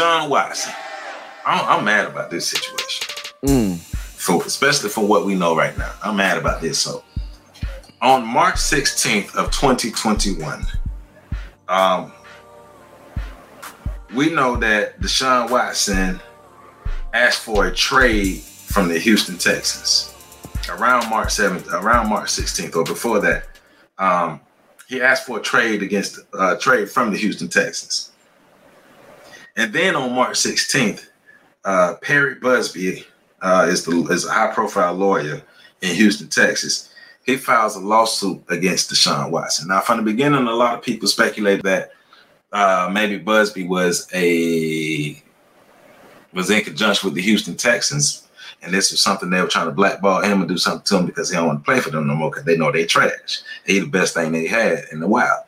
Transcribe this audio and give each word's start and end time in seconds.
Deshaun 0.00 0.30
Watson. 0.30 0.72
I'm, 1.44 1.78
I'm 1.78 1.84
mad 1.84 2.06
about 2.06 2.30
this 2.30 2.48
situation. 2.48 3.34
Mm. 3.44 3.78
For 3.78 4.42
especially 4.44 4.88
for 4.88 5.06
what 5.06 5.26
we 5.26 5.34
know 5.34 5.54
right 5.54 5.76
now. 5.76 5.92
I'm 6.02 6.16
mad 6.16 6.38
about 6.38 6.62
this. 6.62 6.78
So 6.78 7.04
on 8.00 8.26
March 8.26 8.54
16th 8.54 9.34
of 9.34 9.50
2021, 9.50 10.66
um, 11.68 12.12
we 14.14 14.32
know 14.32 14.56
that 14.56 15.00
Deshaun 15.00 15.50
Watson 15.50 16.18
asked 17.12 17.42
for 17.42 17.66
a 17.66 17.74
trade 17.74 18.40
from 18.40 18.88
the 18.88 18.98
Houston 18.98 19.36
Texans 19.36 20.14
around 20.70 21.10
March 21.10 21.28
7th, 21.28 21.70
around 21.72 22.08
March 22.08 22.30
16th, 22.30 22.74
or 22.74 22.84
before 22.84 23.20
that. 23.20 23.44
Um, 23.98 24.40
he 24.88 25.02
asked 25.02 25.26
for 25.26 25.38
a 25.38 25.42
trade 25.42 25.82
against 25.82 26.20
uh, 26.32 26.56
trade 26.56 26.90
from 26.90 27.10
the 27.10 27.18
Houston 27.18 27.48
Texans. 27.48 28.10
And 29.56 29.72
then 29.72 29.96
on 29.96 30.14
March 30.14 30.38
16th, 30.38 31.06
uh, 31.64 31.94
Perry 32.00 32.36
Buzbee 32.36 33.04
uh, 33.42 33.66
is 33.68 33.84
the 33.84 34.02
is 34.06 34.26
a 34.26 34.32
high 34.32 34.52
profile 34.52 34.94
lawyer 34.94 35.42
in 35.82 35.94
Houston, 35.94 36.28
Texas. 36.28 36.92
He 37.24 37.36
files 37.36 37.76
a 37.76 37.80
lawsuit 37.80 38.42
against 38.48 38.90
Deshaun 38.90 39.30
Watson. 39.30 39.68
Now, 39.68 39.80
from 39.80 39.98
the 39.98 40.02
beginning, 40.02 40.46
a 40.46 40.52
lot 40.52 40.78
of 40.78 40.84
people 40.84 41.06
speculated 41.06 41.64
that 41.64 41.92
uh, 42.52 42.90
maybe 42.92 43.22
Buzbee 43.22 43.68
was 43.68 44.08
a 44.14 45.22
was 46.32 46.50
in 46.50 46.62
conjunction 46.62 47.08
with 47.08 47.14
the 47.14 47.22
Houston 47.22 47.56
Texans, 47.56 48.28
and 48.62 48.72
this 48.72 48.90
was 48.90 49.02
something 49.02 49.30
they 49.30 49.40
were 49.40 49.48
trying 49.48 49.66
to 49.66 49.72
blackball 49.72 50.22
him 50.22 50.40
and 50.40 50.48
do 50.48 50.58
something 50.58 50.84
to 50.84 50.98
him 50.98 51.06
because 51.06 51.30
he 51.30 51.36
don't 51.36 51.46
want 51.46 51.60
to 51.60 51.64
play 51.64 51.80
for 51.80 51.90
them 51.90 52.06
no 52.06 52.14
more 52.14 52.30
because 52.30 52.44
they 52.44 52.56
know 52.56 52.72
they 52.72 52.86
trash. 52.86 53.40
He 53.66 53.80
the 53.80 53.86
best 53.86 54.14
thing 54.14 54.32
they 54.32 54.46
had 54.46 54.84
in 54.92 55.00
the 55.00 55.08
wild. 55.08 55.44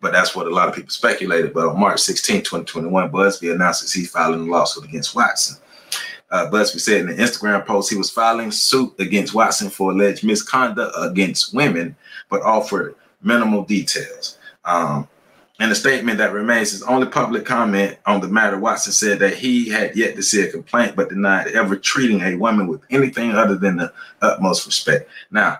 But 0.00 0.12
that's 0.12 0.34
what 0.34 0.46
a 0.46 0.50
lot 0.50 0.68
of 0.68 0.74
people 0.74 0.90
speculated. 0.90 1.52
But 1.52 1.68
on 1.68 1.78
March 1.78 2.00
16, 2.00 2.38
2021, 2.38 3.10
Buzbee 3.10 3.54
announces 3.54 3.92
he's 3.92 4.10
filing 4.10 4.48
a 4.48 4.50
lawsuit 4.50 4.84
against 4.84 5.14
Watson. 5.14 5.60
Uh, 6.30 6.48
Buzbee 6.48 6.80
said 6.80 7.02
in 7.02 7.08
an 7.08 7.16
Instagram 7.16 7.66
post 7.66 7.90
he 7.90 7.96
was 7.96 8.10
filing 8.10 8.50
suit 8.50 8.94
against 8.98 9.34
Watson 9.34 9.68
for 9.68 9.90
alleged 9.90 10.24
misconduct 10.24 10.94
against 10.98 11.52
women, 11.54 11.96
but 12.28 12.42
offered 12.42 12.94
minimal 13.22 13.64
details. 13.64 14.38
Um, 14.64 15.08
in 15.60 15.70
a 15.70 15.74
statement 15.74 16.16
that 16.18 16.32
remains 16.32 16.70
his 16.70 16.82
only 16.84 17.06
public 17.06 17.44
comment 17.44 17.98
on 18.06 18.20
the 18.20 18.28
matter, 18.28 18.58
Watson 18.58 18.92
said 18.92 19.18
that 19.18 19.34
he 19.34 19.68
had 19.68 19.94
yet 19.94 20.16
to 20.16 20.22
see 20.22 20.40
a 20.42 20.50
complaint, 20.50 20.96
but 20.96 21.10
denied 21.10 21.48
ever 21.48 21.76
treating 21.76 22.22
a 22.22 22.34
woman 22.36 22.66
with 22.66 22.80
anything 22.88 23.32
other 23.32 23.56
than 23.56 23.76
the 23.76 23.92
utmost 24.22 24.64
respect. 24.64 25.10
Now, 25.30 25.58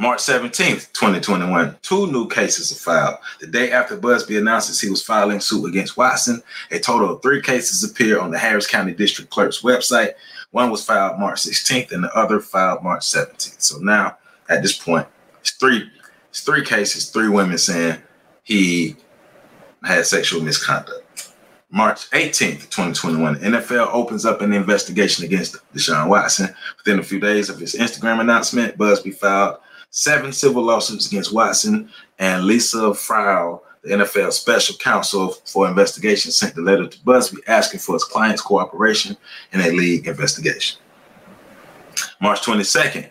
March 0.00 0.20
17th, 0.20 0.92
2021, 0.92 1.76
two 1.82 2.06
new 2.12 2.28
cases 2.28 2.70
are 2.70 2.76
filed. 2.76 3.16
The 3.40 3.48
day 3.48 3.72
after 3.72 3.96
Buzbee 3.96 4.38
announces 4.38 4.80
he 4.80 4.88
was 4.88 5.02
filing 5.02 5.40
suit 5.40 5.66
against 5.66 5.96
Watson, 5.96 6.40
a 6.70 6.78
total 6.78 7.16
of 7.16 7.20
three 7.20 7.42
cases 7.42 7.82
appear 7.82 8.20
on 8.20 8.30
the 8.30 8.38
Harris 8.38 8.68
County 8.68 8.94
District 8.94 9.28
Clerk's 9.28 9.62
website. 9.62 10.12
One 10.52 10.70
was 10.70 10.84
filed 10.84 11.18
March 11.18 11.40
16th 11.40 11.90
and 11.90 12.04
the 12.04 12.16
other 12.16 12.38
filed 12.38 12.84
March 12.84 13.02
17th. 13.02 13.60
So 13.60 13.78
now, 13.78 14.18
at 14.48 14.62
this 14.62 14.78
point, 14.78 15.08
it's 15.40 15.50
three, 15.50 15.90
it's 16.30 16.42
three 16.42 16.64
cases, 16.64 17.10
three 17.10 17.28
women 17.28 17.58
saying 17.58 18.00
he 18.44 18.94
had 19.82 20.06
sexual 20.06 20.40
misconduct. 20.40 21.32
March 21.70 22.08
18th, 22.10 22.70
2021, 22.70 23.34
NFL 23.40 23.92
opens 23.92 24.24
up 24.24 24.42
an 24.42 24.52
investigation 24.52 25.24
against 25.24 25.56
Deshaun 25.74 26.08
Watson. 26.08 26.54
Within 26.76 27.00
a 27.00 27.02
few 27.02 27.18
days 27.18 27.50
of 27.50 27.58
his 27.58 27.74
Instagram 27.74 28.20
announcement, 28.20 28.78
Buzbee 28.78 29.14
filed 29.14 29.58
seven 29.90 30.32
civil 30.32 30.62
lawsuits 30.62 31.06
against 31.06 31.32
Watson, 31.32 31.90
and 32.18 32.44
Lisa 32.44 32.78
Friel, 32.92 33.60
the 33.82 33.90
NFL 33.90 34.32
special 34.32 34.76
counsel 34.76 35.30
for 35.44 35.68
investigation, 35.68 36.30
sent 36.30 36.54
the 36.54 36.62
letter 36.62 36.86
to 36.86 36.98
Buzbee 37.00 37.38
asking 37.46 37.80
for 37.80 37.94
his 37.94 38.04
client's 38.04 38.42
cooperation 38.42 39.16
in 39.52 39.60
a 39.60 39.70
league 39.70 40.06
investigation. 40.06 40.80
March 42.20 42.40
22nd, 42.42 43.10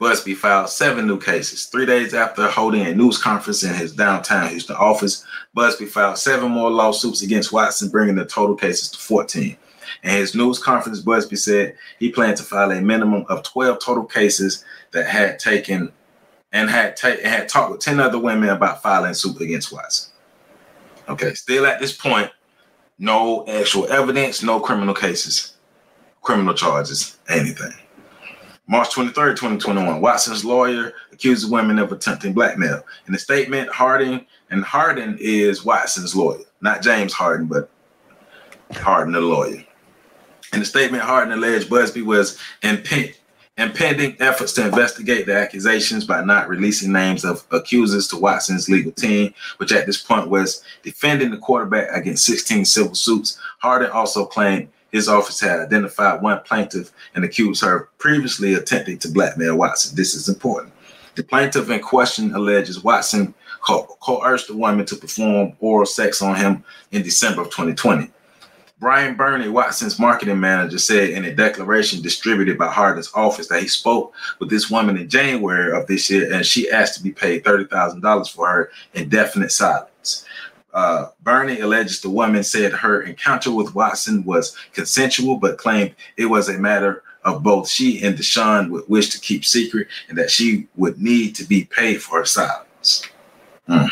Buzbee 0.00 0.36
filed 0.36 0.68
seven 0.68 1.06
new 1.06 1.18
cases. 1.18 1.64
Three 1.64 1.86
days 1.86 2.12
after 2.12 2.46
holding 2.48 2.86
a 2.86 2.94
news 2.94 3.16
conference 3.16 3.62
in 3.62 3.74
his 3.74 3.94
downtown 3.94 4.50
Houston 4.50 4.76
office, 4.76 5.24
Buzbee 5.56 5.88
filed 5.88 6.18
seven 6.18 6.50
more 6.50 6.70
lawsuits 6.70 7.22
against 7.22 7.52
Watson, 7.52 7.88
bringing 7.88 8.14
the 8.14 8.26
total 8.26 8.54
cases 8.54 8.90
to 8.90 8.98
14. 8.98 9.56
In 10.02 10.10
his 10.10 10.34
news 10.34 10.58
conference, 10.58 11.00
Buzbee 11.00 11.38
said 11.38 11.76
he 11.98 12.10
planned 12.10 12.36
to 12.36 12.42
file 12.42 12.72
a 12.72 12.82
minimum 12.82 13.24
of 13.30 13.42
12 13.42 13.78
total 13.80 14.04
cases 14.04 14.64
that 14.92 15.06
had 15.06 15.38
taken 15.38 15.90
and 16.56 16.70
had 16.70 16.96
ta- 16.96 17.22
had 17.22 17.50
talked 17.50 17.70
with 17.70 17.80
10 17.80 18.00
other 18.00 18.18
women 18.18 18.48
about 18.48 18.82
filing 18.82 19.12
suit 19.12 19.38
against 19.42 19.70
Watson. 19.70 20.10
Okay, 21.06 21.34
still 21.34 21.66
at 21.66 21.78
this 21.80 21.92
point, 21.94 22.30
no 22.98 23.46
actual 23.46 23.86
evidence, 23.92 24.42
no 24.42 24.58
criminal 24.58 24.94
cases, 24.94 25.58
criminal 26.22 26.54
charges, 26.54 27.18
anything. 27.28 27.74
March 28.66 28.88
23rd, 28.88 29.36
2021, 29.36 30.00
Watson's 30.00 30.46
lawyer 30.46 30.94
accuses 31.12 31.48
women 31.48 31.78
of 31.78 31.92
attempting 31.92 32.32
blackmail. 32.32 32.82
In 33.06 33.12
the 33.12 33.18
statement, 33.18 33.68
Hardin, 33.68 34.26
and 34.50 34.64
Hardin 34.64 35.18
is 35.20 35.62
Watson's 35.62 36.16
lawyer, 36.16 36.44
not 36.62 36.80
James 36.80 37.12
Harden, 37.12 37.46
but 37.46 37.70
Hardin, 38.72 39.12
the 39.12 39.20
lawyer. 39.20 39.62
In 40.54 40.60
the 40.60 40.66
statement, 40.66 41.02
Hardin 41.02 41.34
alleged 41.34 41.68
Buzbee 41.68 42.04
was 42.04 42.38
imp- 43.56 43.76
impending 43.76 44.16
efforts 44.20 44.52
to 44.54 44.66
investigate 44.66 45.26
the 45.26 45.34
accusations 45.34 46.04
by 46.04 46.24
not 46.24 46.48
releasing 46.48 46.92
names 46.92 47.24
of 47.24 47.46
accusers 47.50 48.08
to 48.08 48.16
Watson's 48.16 48.68
legal 48.68 48.92
team, 48.92 49.32
which 49.58 49.72
at 49.72 49.86
this 49.86 50.02
point 50.02 50.28
was 50.28 50.62
defending 50.82 51.30
the 51.30 51.38
quarterback 51.38 51.88
against 51.92 52.24
16 52.24 52.64
civil 52.64 52.94
suits. 52.94 53.38
Hardin 53.58 53.90
also 53.90 54.24
claimed 54.24 54.68
his 54.92 55.08
office 55.08 55.40
had 55.40 55.60
identified 55.60 56.22
one 56.22 56.40
plaintiff 56.40 56.92
and 57.14 57.24
accused 57.24 57.62
her 57.62 57.76
of 57.76 57.98
previously 57.98 58.54
attempting 58.54 58.98
to 58.98 59.10
blackmail 59.10 59.56
Watson. 59.56 59.94
This 59.94 60.14
is 60.14 60.28
important. 60.28 60.72
The 61.16 61.24
plaintiff 61.24 61.70
in 61.70 61.80
question 61.80 62.34
alleges 62.34 62.82
Watson 62.82 63.34
co- 63.60 63.96
coerced 64.00 64.48
the 64.48 64.56
woman 64.56 64.86
to 64.86 64.96
perform 64.96 65.54
oral 65.60 65.86
sex 65.86 66.22
on 66.22 66.36
him 66.36 66.64
in 66.92 67.02
December 67.02 67.42
of 67.42 67.48
2020. 67.48 68.10
Brian 68.78 69.14
Burney, 69.14 69.48
Watson's 69.48 69.98
marketing 69.98 70.38
manager, 70.38 70.78
said 70.78 71.10
in 71.10 71.24
a 71.24 71.34
declaration 71.34 72.02
distributed 72.02 72.58
by 72.58 72.70
Hardin's 72.70 73.10
office 73.14 73.48
that 73.48 73.62
he 73.62 73.68
spoke 73.68 74.12
with 74.38 74.50
this 74.50 74.70
woman 74.70 74.98
in 74.98 75.08
January 75.08 75.72
of 75.72 75.86
this 75.86 76.10
year 76.10 76.30
and 76.32 76.44
she 76.44 76.70
asked 76.70 76.94
to 76.96 77.02
be 77.02 77.12
paid 77.12 77.42
$30,000 77.42 78.30
for 78.30 78.46
her 78.46 78.70
indefinite 78.92 79.50
silence. 79.50 80.26
Uh, 80.74 81.06
Burney 81.22 81.60
alleges 81.60 82.02
the 82.02 82.10
woman 82.10 82.44
said 82.44 82.70
her 82.72 83.00
encounter 83.00 83.50
with 83.50 83.74
Watson 83.74 84.22
was 84.24 84.54
consensual, 84.74 85.38
but 85.38 85.56
claimed 85.56 85.94
it 86.18 86.26
was 86.26 86.50
a 86.50 86.58
matter 86.58 87.02
of 87.24 87.42
both 87.42 87.68
she 87.68 88.02
and 88.02 88.16
Deshaun 88.16 88.68
would 88.70 88.86
wish 88.86 89.08
to 89.08 89.20
keep 89.20 89.46
secret 89.46 89.88
and 90.10 90.18
that 90.18 90.30
she 90.30 90.68
would 90.76 91.00
need 91.00 91.34
to 91.36 91.44
be 91.44 91.64
paid 91.64 92.02
for 92.02 92.18
her 92.18 92.26
silence. 92.26 93.02
Mm. 93.66 93.88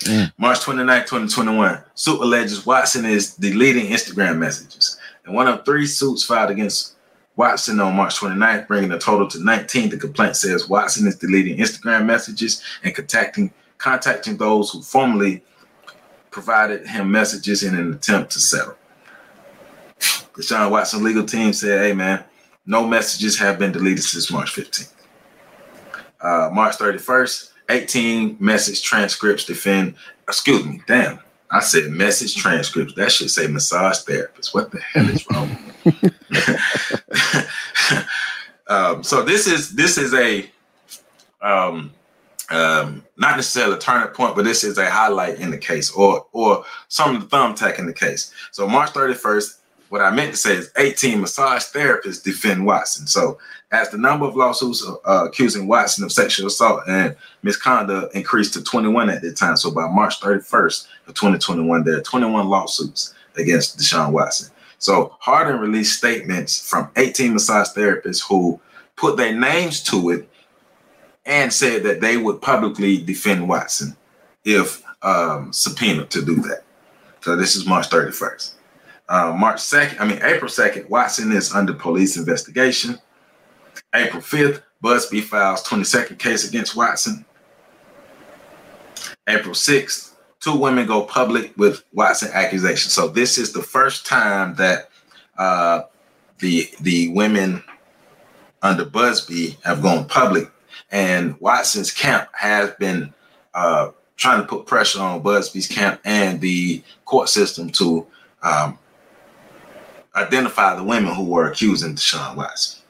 Mm. 0.00 0.32
March 0.36 0.60
29, 0.60 1.00
2021, 1.02 1.82
suit 1.94 2.20
alleges 2.20 2.66
Watson 2.66 3.04
is 3.04 3.34
deleting 3.36 3.86
Instagram 3.86 4.38
messages. 4.38 4.98
And 5.24 5.34
one 5.34 5.48
of 5.48 5.64
three 5.64 5.86
suits 5.86 6.24
filed 6.24 6.50
against 6.50 6.96
Watson 7.36 7.80
on 7.80 7.96
March 7.96 8.16
29th, 8.16 8.68
bringing 8.68 8.90
the 8.90 8.98
total 8.98 9.28
to 9.28 9.42
19. 9.42 9.90
The 9.90 9.96
complaint 9.96 10.36
says 10.36 10.68
Watson 10.68 11.06
is 11.06 11.16
deleting 11.16 11.58
Instagram 11.58 12.04
messages 12.04 12.62
and 12.82 12.94
contacting 12.94 13.52
contacting 13.78 14.36
those 14.36 14.70
who 14.70 14.80
formerly 14.82 15.42
provided 16.30 16.86
him 16.86 17.10
messages 17.10 17.62
in 17.62 17.74
an 17.74 17.92
attempt 17.92 18.32
to 18.32 18.40
settle. 18.40 18.76
Deshaun 20.34 20.70
Watson 20.70 21.02
legal 21.02 21.24
team 21.24 21.52
said, 21.52 21.80
hey 21.80 21.92
man, 21.92 22.24
no 22.66 22.86
messages 22.86 23.38
have 23.38 23.58
been 23.58 23.72
deleted 23.72 24.02
since 24.02 24.30
March 24.32 24.54
15th. 24.54 24.92
Uh, 26.20 26.50
March 26.52 26.76
31st, 26.76 27.50
18 27.68 28.36
message 28.40 28.82
transcripts 28.82 29.44
defend, 29.44 29.94
excuse 30.28 30.64
me, 30.64 30.82
damn. 30.86 31.18
I 31.50 31.60
said 31.60 31.90
message 31.90 32.34
transcripts. 32.34 32.94
That 32.94 33.12
should 33.12 33.30
say 33.30 33.46
massage 33.46 33.98
therapist. 34.00 34.54
What 34.54 34.70
the 34.72 34.80
hell 34.80 35.08
is 35.08 35.24
wrong? 35.30 35.56
um, 38.66 39.04
so 39.04 39.22
this 39.22 39.46
is 39.46 39.74
this 39.74 39.96
is 39.96 40.14
a 40.14 40.50
um, 41.40 41.92
um, 42.50 43.04
not 43.16 43.36
necessarily 43.36 43.76
a 43.76 43.78
turning 43.78 44.08
point, 44.08 44.34
but 44.34 44.44
this 44.44 44.64
is 44.64 44.78
a 44.78 44.90
highlight 44.90 45.38
in 45.38 45.50
the 45.50 45.58
case, 45.58 45.90
or 45.92 46.26
or 46.32 46.64
some 46.88 47.14
of 47.14 47.22
the 47.22 47.36
thumbtack 47.36 47.78
in 47.78 47.86
the 47.86 47.92
case. 47.92 48.32
So 48.50 48.66
March 48.66 48.90
31st, 48.90 49.58
what 49.94 50.02
I 50.02 50.10
meant 50.10 50.32
to 50.32 50.36
say 50.36 50.56
is 50.56 50.72
18 50.76 51.20
massage 51.20 51.66
therapists 51.66 52.20
defend 52.20 52.66
Watson. 52.66 53.06
So 53.06 53.38
as 53.70 53.90
the 53.90 53.96
number 53.96 54.26
of 54.26 54.34
lawsuits 54.34 54.84
uh, 54.84 55.26
accusing 55.28 55.68
Watson 55.68 56.02
of 56.02 56.10
sexual 56.10 56.48
assault 56.48 56.82
and 56.88 57.14
misconduct 57.44 58.12
increased 58.12 58.54
to 58.54 58.64
21 58.64 59.08
at 59.08 59.22
the 59.22 59.32
time. 59.32 59.56
So 59.56 59.70
by 59.70 59.86
March 59.86 60.18
31st 60.18 60.88
of 61.06 61.14
2021, 61.14 61.84
there 61.84 61.98
are 61.98 62.02
21 62.02 62.48
lawsuits 62.48 63.14
against 63.36 63.78
Deshaun 63.78 64.10
Watson. 64.10 64.52
So 64.78 65.14
Hardin 65.20 65.60
released 65.60 65.96
statements 65.96 66.68
from 66.68 66.90
18 66.96 67.32
massage 67.32 67.68
therapists 67.68 68.20
who 68.28 68.60
put 68.96 69.16
their 69.16 69.32
names 69.32 69.80
to 69.84 70.10
it 70.10 70.28
and 71.24 71.52
said 71.52 71.84
that 71.84 72.00
they 72.00 72.16
would 72.16 72.42
publicly 72.42 73.00
defend 73.00 73.48
Watson 73.48 73.96
if 74.44 74.82
um, 75.02 75.52
subpoenaed 75.52 76.10
to 76.10 76.24
do 76.24 76.34
that. 76.42 76.64
So 77.20 77.36
this 77.36 77.54
is 77.54 77.64
March 77.64 77.88
31st. 77.90 78.54
Uh, 79.08 79.34
March 79.36 79.58
2nd, 79.58 80.00
I 80.00 80.06
mean, 80.06 80.18
April 80.22 80.50
2nd, 80.50 80.88
Watson 80.88 81.32
is 81.32 81.52
under 81.52 81.74
police 81.74 82.16
investigation. 82.16 82.98
April 83.94 84.22
5th, 84.22 84.62
Buzbee 84.82 85.22
files 85.22 85.62
22nd 85.64 86.18
case 86.18 86.48
against 86.48 86.74
Watson. 86.74 87.24
April 89.28 89.54
6th, 89.54 90.14
two 90.40 90.56
women 90.56 90.86
go 90.86 91.02
public 91.02 91.56
with 91.56 91.84
Watson 91.92 92.30
accusations. 92.32 92.92
So 92.92 93.08
this 93.08 93.38
is 93.38 93.52
the 93.52 93.62
first 93.62 94.06
time 94.06 94.54
that 94.56 94.90
uh, 95.38 95.82
the 96.38 96.68
the 96.80 97.08
women 97.08 97.62
under 98.62 98.84
Buzbee 98.84 99.62
have 99.64 99.82
gone 99.82 100.06
public, 100.06 100.50
and 100.90 101.38
Watson's 101.40 101.90
camp 101.90 102.28
has 102.34 102.70
been 102.72 103.12
uh, 103.54 103.90
trying 104.16 104.40
to 104.40 104.46
put 104.46 104.66
pressure 104.66 105.00
on 105.00 105.22
Buzbee's 105.22 105.66
camp 105.66 106.00
and 106.04 106.40
the 106.40 106.82
court 107.04 107.28
system 107.28 107.70
to 107.70 108.06
um, 108.42 108.78
identify 110.16 110.74
the 110.74 110.84
women 110.84 111.14
who 111.14 111.24
were 111.24 111.50
accusing 111.50 111.94
Deshaun 111.94 112.36
Watson. 112.36 112.82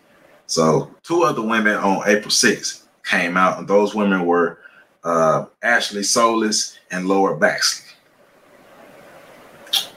So 0.47 0.95
two 1.03 1.23
other 1.23 1.43
women 1.43 1.77
on 1.77 2.03
April 2.07 2.31
6th 2.31 2.85
came 3.05 3.37
out, 3.37 3.59
and 3.59 3.69
those 3.69 3.95
women 3.95 4.27
were 4.27 4.59
uh, 5.03 5.47
Ashley 5.63 6.03
Solis 6.03 6.79
and 6.91 7.07
Laura 7.07 7.39
Baxley. 7.39 7.83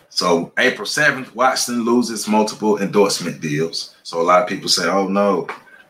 So 0.10 0.52
April 0.58 0.88
7th, 0.88 1.36
Watson 1.36 1.86
loses 1.86 2.28
multiple 2.28 2.82
endorsement 2.82 3.40
deals. 3.40 3.96
So 4.04 4.20
a 4.20 4.24
lot 4.24 4.42
of 4.42 4.48
people 4.48 4.68
say, 4.68 4.88
oh 4.88 5.08
no, 5.08 5.48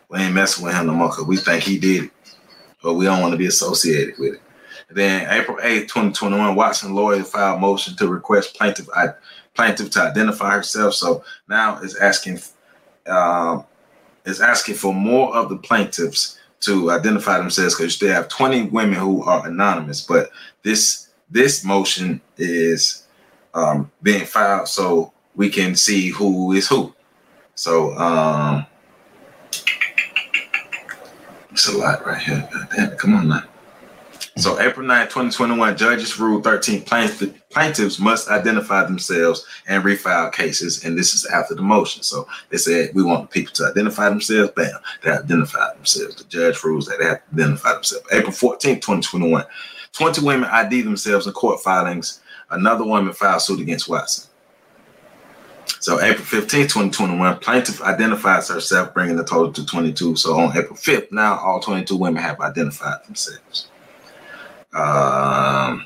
we 0.10 0.20
ain't 0.20 0.34
messing 0.34 0.66
with 0.66 0.74
him 0.76 0.88
no 0.88 0.94
more 0.94 1.10
because 1.10 1.26
we 1.26 1.38
think 1.38 1.64
he 1.64 1.78
did 1.80 2.06
it, 2.06 2.12
but 2.84 2.96
we 2.96 3.06
don't 3.06 3.22
want 3.22 3.32
to 3.32 3.38
be 3.38 3.46
associated 3.46 4.16
with 4.20 4.34
it. 4.36 4.42
then 4.90 5.30
April 5.32 5.58
8th, 5.58 5.88
2021, 5.88 6.56
Watson 6.56 6.94
lawyer 6.94 7.24
filed 7.24 7.62
motion 7.62 7.96
to 7.96 8.08
request 8.08 8.58
plaintiff 8.58 8.90
plaintiff 9.58 9.90
to 9.90 10.02
identify 10.02 10.52
herself. 10.52 10.94
So 10.94 11.24
now 11.50 11.80
is 11.80 11.98
asking 11.98 12.40
um, 13.08 13.66
is 14.26 14.40
asking 14.40 14.76
for 14.76 14.94
more 14.94 15.36
of 15.36 15.50
the 15.50 15.58
plaintiffs 15.58 16.38
to 16.62 16.92
identify 16.92 17.38
themselves 17.38 17.76
because 17.76 17.98
they 18.00 18.08
have 18.08 18.28
20 18.30 18.68
women 18.70 18.98
who 19.00 19.24
are 19.24 19.48
anonymous. 19.48 20.02
But 20.02 20.30
this 20.64 21.10
this 21.30 21.64
motion 21.64 22.22
is 22.38 23.08
um, 23.54 23.92
being 24.04 24.26
filed 24.26 24.68
so 24.68 25.12
we 25.36 25.50
can 25.50 25.76
see 25.76 26.10
who 26.10 26.54
is 26.54 26.68
who. 26.68 26.94
So 27.56 27.98
um, 27.98 28.66
it's 31.52 31.68
a 31.68 31.78
lot 31.78 32.06
right 32.06 32.22
here. 32.22 32.48
Damn 32.76 32.92
it, 32.92 33.00
come 33.00 33.16
on 33.16 33.28
now. 33.30 33.44
So 34.38 34.60
April 34.60 34.86
9, 34.86 35.06
2021, 35.06 35.78
judges 35.78 36.20
ruled 36.20 36.44
13 36.44 36.84
plaintiffs 36.84 37.98
must 38.00 38.30
identify 38.30 38.84
themselves 38.84 39.44
and 39.68 39.84
refile 39.84 40.32
cases. 40.32 40.86
And 40.86 40.96
this 40.96 41.16
is 41.16 41.26
after 41.26 41.56
the 41.56 41.64
motion. 41.64 42.04
So 42.04 42.28
they 42.50 42.58
said 42.58 42.94
we 42.94 43.02
want 43.02 43.24
the 43.24 43.34
people 43.34 43.54
to 43.56 43.66
identify 43.66 44.10
themselves. 44.10 44.52
Bam, 44.56 44.80
they 45.04 45.10
identify 45.10 45.74
themselves. 45.74 46.18
The 46.18 46.24
judge 46.26 46.64
rules 46.64 46.86
that 46.86 47.00
they 47.00 47.06
have 47.06 47.18
to 47.18 47.34
identify 47.34 47.74
themselves. 47.74 48.06
April 48.12 48.32
14, 48.32 48.76
2021, 48.76 49.44
20 49.94 50.22
women 50.24 50.50
ID 50.52 50.82
themselves 50.82 51.26
in 51.26 51.34
court 51.34 51.60
filings. 51.62 52.22
Another 52.52 52.84
woman 52.84 53.14
filed 53.14 53.42
suit 53.42 53.60
against 53.60 53.90
Watson. 53.90 54.30
So 55.80 56.00
April 56.00 56.26
15, 56.26 56.64
2021, 56.64 57.40
plaintiff 57.40 57.82
identifies 57.82 58.50
herself, 58.50 58.94
bringing 58.94 59.16
the 59.16 59.24
total 59.24 59.52
to 59.54 59.66
22. 59.66 60.16
So 60.16 60.38
on 60.40 60.56
April 60.56 60.78
5th, 60.78 61.12
now 61.12 61.40
all 61.40 61.60
22 61.60 61.98
women 61.98 62.22
have 62.22 62.40
identified 62.40 63.04
themselves. 63.06 63.70
Um, 64.74 65.86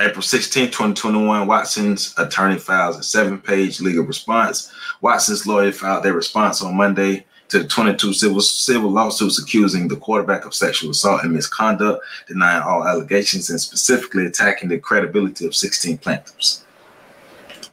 April 0.00 0.22
16, 0.22 0.66
2021, 0.66 1.46
Watson's 1.46 2.14
attorney 2.18 2.58
files 2.58 2.98
a 2.98 3.02
seven 3.02 3.38
page 3.38 3.80
legal 3.80 4.04
response. 4.04 4.72
Watson's 5.00 5.46
lawyer 5.46 5.72
filed 5.72 6.04
their 6.04 6.14
response 6.14 6.62
on 6.62 6.76
Monday 6.76 7.24
to 7.48 7.60
the 7.60 7.68
22 7.68 8.12
civil, 8.12 8.40
civil 8.40 8.90
lawsuits 8.90 9.40
accusing 9.40 9.86
the 9.86 9.96
quarterback 9.96 10.44
of 10.44 10.54
sexual 10.54 10.90
assault 10.90 11.22
and 11.22 11.32
misconduct, 11.32 12.04
denying 12.26 12.62
all 12.62 12.86
allegations, 12.86 13.50
and 13.50 13.60
specifically 13.60 14.26
attacking 14.26 14.68
the 14.68 14.78
credibility 14.78 15.46
of 15.46 15.54
16 15.54 15.98
plaintiffs. 15.98 16.64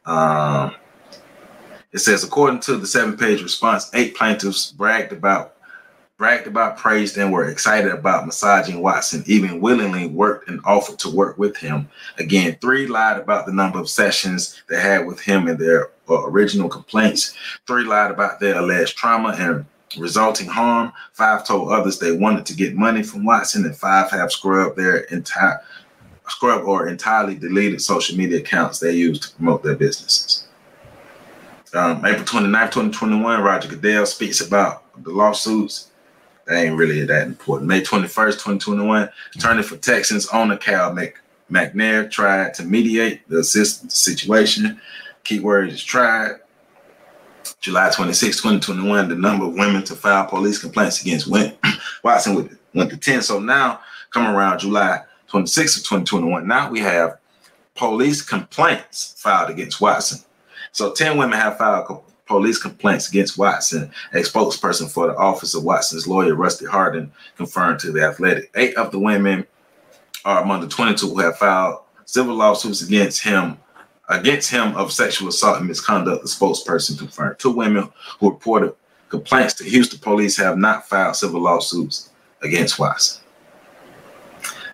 Um, 0.06 0.76
it 1.92 2.00
says, 2.00 2.24
according 2.24 2.60
to 2.62 2.78
the 2.78 2.88
seven 2.88 3.18
page 3.18 3.42
response, 3.42 3.90
eight 3.94 4.16
plaintiffs 4.16 4.72
bragged 4.72 5.12
about 5.12 5.56
bragged 6.22 6.46
about, 6.46 6.78
praised, 6.78 7.18
and 7.18 7.34
were 7.34 7.50
excited 7.50 7.92
about 7.92 8.28
massaging 8.28 8.80
Watson, 8.80 9.24
even 9.26 9.60
willingly 9.60 10.06
worked 10.06 10.48
and 10.48 10.62
offered 10.66 11.00
to 11.00 11.10
work 11.10 11.36
with 11.40 11.58
him. 11.58 11.90
Again, 12.20 12.60
three 12.62 12.86
lied 12.86 13.18
about 13.18 13.48
the 13.48 13.52
number 13.52 13.80
of 13.80 13.90
sessions 13.90 14.62
they 14.70 14.80
had 14.80 15.08
with 15.08 15.20
him 15.20 15.48
in 15.48 15.58
their 15.58 15.90
uh, 16.08 16.28
original 16.28 16.70
complaints. 16.70 17.34
Three 17.66 17.86
lied 17.86 18.12
about 18.12 18.40
their 18.40 18.60
alleged 18.60 18.98
trauma 18.98 19.30
and 19.30 19.66
resulting 19.98 20.46
harm. 20.46 20.94
Five 21.14 21.44
told 21.44 21.72
others 21.72 21.98
they 21.98 22.16
wanted 22.16 22.46
to 22.46 22.56
get 22.56 22.76
money 22.76 23.02
from 23.02 23.26
Watson, 23.26 23.66
and 23.66 23.76
five 23.76 24.12
have 24.12 24.32
scrubbed 24.32 24.78
their 24.78 24.98
entire 25.06 25.60
scrub 26.28 26.66
or 26.66 26.88
entirely 26.88 27.34
deleted 27.34 27.82
social 27.82 28.16
media 28.16 28.42
accounts 28.42 28.78
they 28.78 28.92
used 28.92 29.24
to 29.24 29.36
promote 29.38 29.64
their 29.64 29.76
businesses. 29.76 30.48
Um, 31.74 32.06
April 32.06 32.26
29, 32.26 32.68
2021, 32.68 33.42
Roger 33.42 33.70
Goodell 33.70 34.06
speaks 34.06 34.40
about 34.40 34.84
the 35.04 35.10
lawsuits 35.10 35.88
that 36.46 36.56
ain't 36.56 36.78
really 36.78 37.06
that 37.06 37.28
important. 37.28 37.68
May 37.68 37.82
21st, 37.82 38.34
2021, 38.34 39.10
attorney 39.36 39.64
for 39.64 39.78
Texans 39.78 40.28
owner 40.30 40.58
Cal 40.58 40.94
Mc, 40.94 41.16
McNair 41.52 42.10
tried 42.10 42.54
to 42.56 42.64
mediate 42.64 43.28
the 43.28 43.44
situation. 43.44 44.80
Keyword 45.24 45.70
is 45.70 45.84
tried. 45.84 46.38
July 47.60 47.90
26, 47.92 48.38
2021, 48.38 49.10
the 49.10 49.16
number 49.16 49.46
of 49.46 49.54
women 49.54 49.84
to 49.84 49.96
file 49.96 50.26
police 50.26 50.60
complaints 50.60 51.02
against 51.02 51.28
Watson 52.04 52.36
went, 52.36 52.58
went 52.74 52.90
to 52.90 52.98
10. 52.98 53.22
So 53.22 53.40
now, 53.40 53.82
coming 54.10 54.32
around 54.32 54.60
July 54.60 55.02
26 55.28 55.78
of 55.78 55.84
2021, 55.84 56.48
now 56.48 56.72
we 56.72 56.80
have 56.80 57.18
police 57.76 58.22
complaints 58.22 59.16
filed 59.18 59.50
against 59.50 59.80
Watson. 59.80 60.20
So 60.72 60.92
10 60.92 61.18
women 61.18 61.38
have 61.38 61.58
filed 61.58 61.88
police 62.32 62.58
complaints 62.58 63.10
against 63.10 63.38
Watson. 63.38 63.92
A 64.14 64.20
spokesperson 64.20 64.90
for 64.90 65.08
the 65.08 65.16
office 65.18 65.54
of 65.54 65.64
Watson's 65.64 66.08
lawyer, 66.08 66.34
Rusty 66.34 66.66
Hardin, 66.66 67.12
confirmed 67.36 67.80
to 67.82 67.92
the 67.92 68.04
Athletic. 68.04 68.50
Eight 68.56 68.76
of 68.78 68.92
the 68.92 69.00
women 69.00 69.46
are 70.24 70.42
among 70.42 70.62
the 70.62 70.68
22 70.70 71.10
who 71.10 71.20
have 71.20 71.38
filed 71.38 71.80
civil 72.06 72.36
lawsuits 72.36 72.82
against 72.82 73.22
him 73.22 73.58
against 74.08 74.50
him 74.50 74.76
of 74.76 74.92
sexual 74.92 75.30
assault 75.30 75.58
and 75.58 75.68
misconduct, 75.68 76.22
the 76.22 76.28
spokesperson 76.28 76.98
confirmed. 76.98 77.40
Two 77.40 77.52
women 77.52 77.90
who 78.20 78.30
reported 78.30 78.74
complaints 79.10 79.54
to 79.56 79.64
Houston 79.64 80.00
police 80.00 80.36
have 80.38 80.58
not 80.58 80.88
filed 80.88 81.16
civil 81.16 81.42
lawsuits 81.42 82.10
against 82.42 82.78
Watson. 82.78 83.22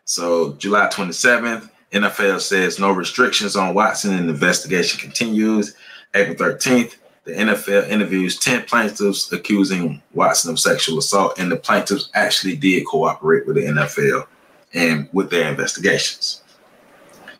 So 0.05 0.53
July 0.53 0.87
27th, 0.87 1.69
NFL 1.91 2.41
says 2.41 2.79
no 2.79 2.91
restrictions 2.91 3.55
on 3.55 3.75
Watson 3.75 4.13
and 4.15 4.29
investigation 4.29 4.99
continues. 4.99 5.75
April 6.15 6.35
13th, 6.35 6.95
the 7.27 7.33
NFL 7.33 7.89
interviews 7.89 8.39
10 8.39 8.63
plaintiffs 8.63 9.31
accusing 9.31 10.01
Watson 10.13 10.49
of 10.49 10.59
sexual 10.59 10.97
assault, 10.97 11.37
and 11.37 11.51
the 11.51 11.57
plaintiffs 11.57 12.09
actually 12.15 12.55
did 12.55 12.87
cooperate 12.87 13.45
with 13.45 13.57
the 13.57 13.63
NFL 13.63 14.25
and 14.73 15.09
with 15.11 15.29
their 15.29 15.49
investigations. 15.49 16.41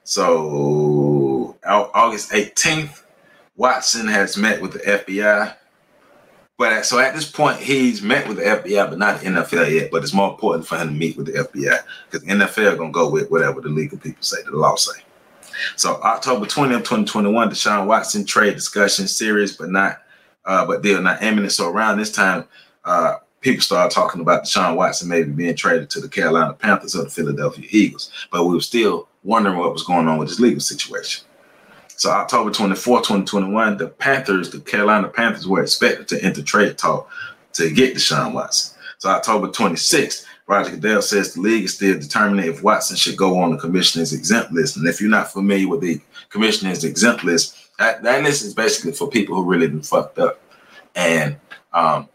So, 0.04 1.58
August 1.66 2.32
18th, 2.32 3.04
Watson 3.56 4.08
has 4.08 4.38
met 4.38 4.62
with 4.62 4.74
the 4.74 4.80
FBI. 4.80 5.56
But 6.58 6.86
so 6.86 7.00
at 7.00 7.14
this 7.14 7.30
point, 7.30 7.60
he's 7.60 8.02
met 8.02 8.28
with 8.28 8.38
the 8.38 8.44
FBI, 8.44 8.90
but 8.90 8.98
not 8.98 9.20
the 9.22 9.28
NFL 9.28 9.72
yet. 9.74 9.92
But 9.92 10.04
it's 10.04 10.14
more 10.14 10.32
important 10.32 10.68
for 10.68 10.78
him 10.78 10.88
to 10.90 10.94
meet 10.94 11.16
with 11.16 11.28
the 11.28 11.44
FBI 11.44 11.80
because 12.10 12.26
the 12.26 12.34
NFL 12.34 12.78
gonna 12.78 12.92
go 12.92 13.10
with 13.10 13.30
whatever 13.30 13.62
the 13.62 13.70
legal 13.70 13.98
people 14.00 14.24
say, 14.24 14.38
the 14.44 14.52
law 14.52 14.76
say. 14.76 15.02
So 15.76 15.96
October 16.02 16.46
20th, 16.46 16.80
2021, 16.80 17.50
Deshaun 17.50 17.88
Watson 17.88 18.26
trade 18.26 18.56
discussion 18.56 19.08
serious, 19.08 19.56
but 19.56 19.70
not, 19.70 20.02
uh, 20.46 20.66
but 20.66 20.84
they're 20.84 21.02
not 21.02 21.22
imminent. 21.24 21.52
So 21.52 21.70
around 21.70 21.98
this 21.98 22.12
time, 22.12 22.46
uh, 22.86 23.16
people 23.42 23.62
started 23.62 23.94
talking 23.94 24.22
about 24.22 24.44
Deshaun 24.44 24.76
Watson 24.76 25.10
maybe 25.10 25.32
being 25.32 25.56
traded 25.56 25.90
to 25.92 26.02
the 26.02 26.10
Carolina 26.10 26.54
Panthers 26.54 26.96
or 26.96 27.04
the 27.04 27.10
Philadelphia 27.10 27.68
Eagles, 27.72 28.12
but 28.32 28.46
we 28.46 28.56
were 28.56 28.62
still 28.62 29.08
wondering 29.24 29.58
what 29.58 29.74
was 29.74 29.84
going 29.84 30.08
on 30.08 30.18
with 30.18 30.30
his 30.30 30.40
legal 30.40 30.60
situation. 30.60 31.26
So 31.98 32.12
October 32.12 32.52
24, 32.52 33.00
2021, 33.00 33.78
the 33.78 33.88
Panthers, 33.88 34.52
the 34.52 34.60
Carolina 34.60 35.08
Panthers 35.08 35.48
were 35.48 35.64
expected 35.64 36.08
to 36.10 36.24
enter 36.24 36.44
trade 36.44 36.78
talk 36.78 37.10
to 37.54 37.72
get 37.72 37.96
Deshaun 37.96 38.34
Watson. 38.34 38.78
So 39.00 39.10
October 39.10 39.48
26th, 39.48 40.26
Roger 40.48 40.72
Goodell 40.72 41.02
says 41.02 41.34
the 41.34 41.42
league 41.42 41.66
is 41.66 41.76
still 41.76 42.00
determining 42.00 42.50
if 42.50 42.64
Watson 42.64 42.96
should 42.96 43.18
go 43.18 43.38
on 43.38 43.52
the 43.52 43.58
commissioner's 43.58 44.14
exempt 44.14 44.54
list. 44.54 44.78
And 44.78 44.88
if 44.88 45.02
you're 45.02 45.10
not 45.10 45.32
familiar 45.32 45.68
with 45.68 45.82
the 45.82 46.00
commissioner's 46.30 46.86
exempt 46.86 47.26
list, 47.26 47.58
that, 47.78 48.02
that 48.04 48.24
list 48.24 48.46
is 48.46 48.54
basically 48.54 48.94
for 48.94 49.10
people 49.10 49.36
who 49.36 49.44
really 49.44 49.68
been 49.68 49.84
fucked 49.84 50.20
up. 50.20 50.42
And 50.96 51.36
um, 51.74 52.08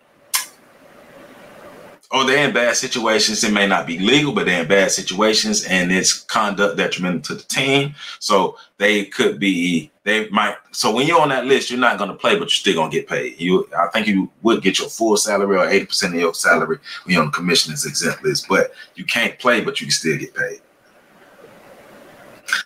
or 2.12 2.26
they're 2.26 2.46
in 2.46 2.54
bad 2.54 2.76
situations. 2.76 3.42
It 3.42 3.52
may 3.52 3.66
not 3.66 3.86
be 3.86 3.98
legal, 3.98 4.32
but 4.32 4.44
they're 4.44 4.62
in 4.62 4.68
bad 4.68 4.90
situations, 4.90 5.64
and 5.64 5.90
it's 5.90 6.20
conduct 6.20 6.76
detrimental 6.76 7.22
to 7.22 7.34
the 7.36 7.42
team. 7.44 7.94
So 8.18 8.58
they 8.76 9.06
could 9.06 9.38
be. 9.38 9.90
They 10.04 10.28
might. 10.30 10.56
So 10.72 10.92
when 10.92 11.06
you're 11.06 11.20
on 11.20 11.30
that 11.30 11.46
list, 11.46 11.70
you're 11.70 11.80
not 11.80 11.96
going 11.96 12.10
to 12.10 12.16
play, 12.16 12.34
but 12.34 12.42
you're 12.42 12.48
still 12.50 12.74
going 12.74 12.90
to 12.90 12.96
get 12.96 13.08
paid. 13.08 13.40
You, 13.40 13.68
I 13.76 13.88
think 13.88 14.08
you 14.08 14.30
would 14.42 14.62
get 14.62 14.78
your 14.78 14.88
full 14.88 15.16
salary 15.16 15.56
or 15.56 15.68
eighty 15.68 15.86
percent 15.86 16.14
of 16.14 16.20
your 16.20 16.34
salary 16.34 16.78
when 17.04 17.14
you're 17.14 17.22
on 17.22 17.28
the 17.28 17.36
commissioner's 17.36 17.86
exempt 17.86 18.22
list, 18.24 18.48
but 18.48 18.72
you 18.94 19.04
can't 19.04 19.38
play, 19.38 19.60
but 19.60 19.80
you 19.80 19.86
can 19.86 19.92
still 19.92 20.18
get 20.18 20.34
paid. 20.34 20.60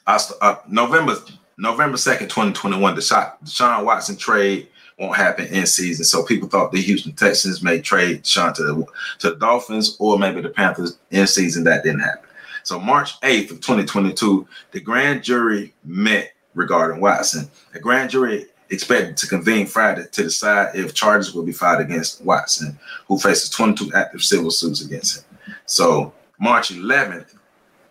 I, 0.07 0.19
uh, 0.41 0.57
November 0.69 1.17
November 1.59 1.97
second, 1.99 2.29
twenty 2.29 2.53
twenty 2.53 2.79
one. 2.79 2.95
The 2.95 3.03
shot 3.03 3.45
Deshaun 3.45 3.85
Watson 3.85 4.17
trade 4.17 4.69
won't 4.99 5.17
happen 5.17 5.47
in 5.47 5.67
season. 5.67 6.05
So 6.05 6.25
people 6.25 6.49
thought 6.49 6.73
the 6.73 6.81
Houston 6.81 7.13
Texans 7.13 7.63
may 7.63 7.81
trade 7.81 8.27
Sean 8.27 8.55
to 8.55 8.63
the, 8.63 8.87
to 9.19 9.31
the 9.31 9.37
Dolphins 9.37 9.97
or 9.99 10.19
maybe 10.19 10.41
the 10.41 10.49
Panthers 10.49 10.99
in 11.11 11.27
season. 11.27 11.65
That 11.65 11.85
didn't 11.85 12.01
happen. 12.01 12.29
So 12.63 12.81
March 12.81 13.21
8th 13.21 13.51
of 13.53 13.61
2022, 13.61 14.47
the 14.73 14.81
grand 14.81 15.23
jury 15.23 15.73
met 15.85 16.33
regarding 16.55 17.01
Watson. 17.01 17.49
The 17.73 17.81
grand 17.81 18.11
jury 18.11 18.47
expected 18.71 19.17
to 19.19 19.29
convene 19.29 19.67
Friday 19.67 20.07
to 20.11 20.23
decide 20.25 20.75
if 20.75 20.95
charges 20.95 21.35
will 21.35 21.45
be 21.45 21.53
filed 21.53 21.81
against 21.81 22.25
Watson, 22.25 22.77
who 23.07 23.19
faces 23.19 23.51
22 23.51 23.93
active 23.95 24.23
civil 24.23 24.51
suits 24.51 24.85
against 24.85 25.19
him. 25.19 25.25
So 25.67 26.13
March 26.41 26.71
11th, 26.71 27.33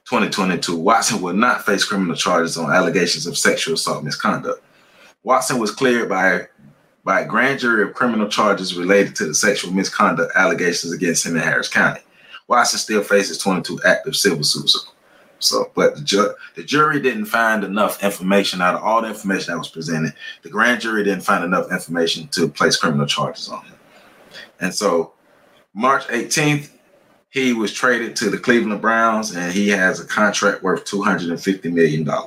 2022, 0.05 0.77
Watson 0.77 1.21
will 1.21 1.33
not 1.33 1.65
face 1.65 1.85
criminal 1.85 2.15
charges 2.15 2.57
on 2.57 2.71
allegations 2.71 3.25
of 3.27 3.37
sexual 3.37 3.75
assault 3.75 4.03
misconduct. 4.03 4.61
Watson 5.23 5.57
was 5.57 5.71
cleared 5.71 6.09
by 6.09 6.47
by 7.05 7.21
a 7.21 7.27
grand 7.27 7.59
jury 7.59 7.83
of 7.83 7.93
criminal 7.93 8.27
charges 8.27 8.75
related 8.75 9.15
to 9.15 9.27
the 9.27 9.35
sexual 9.35 9.71
misconduct 9.71 10.33
allegations 10.35 10.91
against 10.91 11.25
him 11.25 11.37
in 11.37 11.41
Harris 11.41 11.69
County. 11.69 12.01
Watson 12.47 12.79
still 12.79 13.03
faces 13.03 13.37
22 13.37 13.79
active 13.85 14.15
civil 14.15 14.43
suits. 14.43 14.91
So, 15.39 15.71
but 15.75 15.95
the, 15.95 16.01
ju- 16.01 16.33
the 16.55 16.63
jury 16.63 16.99
didn't 16.99 17.25
find 17.25 17.63
enough 17.63 18.03
information 18.03 18.61
out 18.61 18.75
of 18.75 18.81
all 18.81 19.01
the 19.01 19.09
information 19.09 19.53
that 19.53 19.59
was 19.59 19.69
presented. 19.69 20.13
The 20.41 20.49
grand 20.49 20.81
jury 20.81 21.03
didn't 21.03 21.23
find 21.23 21.43
enough 21.43 21.71
information 21.71 22.27
to 22.29 22.47
place 22.49 22.77
criminal 22.77 23.05
charges 23.05 23.49
on 23.49 23.63
him. 23.65 23.75
And 24.59 24.73
so, 24.73 25.13
March 25.73 26.07
18th, 26.07 26.71
he 27.29 27.53
was 27.53 27.73
traded 27.73 28.15
to 28.15 28.29
the 28.29 28.37
Cleveland 28.37 28.81
Browns, 28.81 29.35
and 29.35 29.53
he 29.53 29.67
has 29.69 29.99
a 29.99 30.05
contract 30.05 30.63
worth 30.63 30.85
$250 30.85 31.71
million 31.71 32.03
now. 32.03 32.21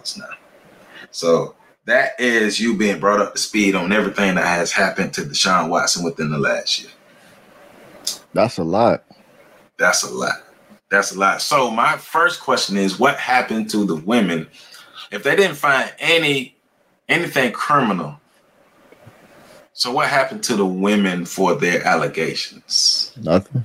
So, 1.11 1.57
that 1.88 2.21
is 2.21 2.61
you 2.61 2.76
being 2.76 3.00
brought 3.00 3.21
up 3.21 3.35
to 3.35 3.40
speed 3.40 3.75
on 3.75 3.92
everything 3.92 4.35
that 4.35 4.47
has 4.47 4.73
happened 4.73 5.14
to 5.14 5.23
Deshaun 5.23 5.71
Watson 5.71 6.04
within 6.04 6.30
the 6.30 6.38
last 6.38 6.83
year. 6.83 6.90
That's 8.35 8.59
a 8.59 8.64
lot. 8.64 9.04
That's 9.78 10.02
a 10.02 10.11
lot. 10.11 10.42
That's 10.90 11.12
a 11.12 11.18
lot. 11.18 11.40
So 11.40 11.71
my 11.71 11.97
first 11.97 12.40
question 12.40 12.76
is 12.76 12.99
what 12.99 13.16
happened 13.16 13.71
to 13.71 13.87
the 13.87 13.97
women 13.97 14.49
if 15.11 15.23
they 15.23 15.35
didn't 15.35 15.57
find 15.57 15.90
any 15.99 16.57
anything 17.09 17.52
criminal? 17.52 18.21
So 19.73 19.90
what 19.92 20.09
happened 20.09 20.42
to 20.45 20.57
the 20.57 20.66
women 20.66 21.25
for 21.25 21.54
their 21.54 21.83
allegations? 21.87 23.12
Nothing. 23.23 23.64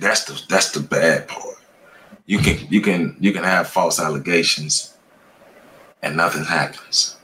That's 0.00 0.24
the 0.24 0.42
that's 0.48 0.72
the 0.72 0.80
bad 0.80 1.28
part. 1.28 1.58
You 2.26 2.38
can 2.38 2.58
you 2.70 2.80
can 2.80 3.16
you 3.20 3.32
can 3.32 3.44
have 3.44 3.68
false 3.68 4.00
allegations 4.00 4.93
and 6.04 6.16
nothing 6.16 6.44
happens. 6.44 7.16